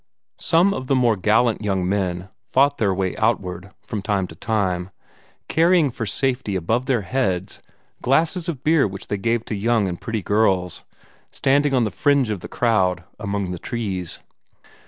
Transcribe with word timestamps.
Some 0.39 0.73
of 0.73 0.87
the 0.87 0.95
more 0.95 1.15
gallant 1.15 1.61
young 1.61 1.87
men 1.87 2.29
fought 2.49 2.79
their 2.79 2.91
way 2.91 3.15
outward, 3.17 3.69
from 3.83 4.01
time 4.01 4.25
to 4.29 4.35
time, 4.35 4.89
carrying 5.47 5.91
for 5.91 6.07
safety 6.07 6.55
above 6.55 6.87
their 6.87 7.01
heads 7.03 7.61
glasses 8.01 8.49
of 8.49 8.63
beer 8.63 8.87
which 8.87 9.09
they 9.09 9.17
gave 9.17 9.45
to 9.45 9.53
young 9.55 9.87
and 9.87 10.01
pretty 10.01 10.23
girls 10.23 10.83
standing 11.29 11.75
on 11.75 11.83
the 11.83 11.91
fringe 11.91 12.31
of 12.31 12.39
the 12.39 12.47
crowd, 12.49 13.03
among 13.19 13.51
the 13.51 13.59
trees. 13.59 14.17